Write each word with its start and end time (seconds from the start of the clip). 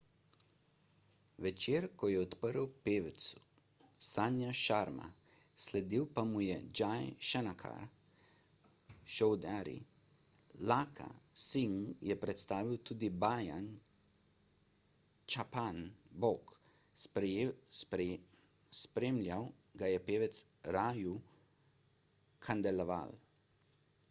večer 1.45 1.83
je 2.11 2.19
odprl 2.21 2.63
pevec 2.85 3.25
sanju 4.05 4.53
sharma 4.59 5.09
sledil 5.65 6.05
pa 6.15 6.23
mu 6.29 6.39
je 6.43 6.53
jai 6.79 7.03
shankar 7.31 7.83
choudhary 9.17 9.75
lakkha 10.71 11.09
singh 11.43 12.07
je 12.11 12.17
predstavil 12.23 12.79
tudi 12.91 13.09
bajan 13.25 13.67
chhappan 15.35 15.85
bhog 16.25 16.55
spremljal 18.83 19.45
ga 19.83 19.91
je 19.95 20.01
pevec 20.09 20.41
raju 20.79 21.13
khandelwal 22.47 23.15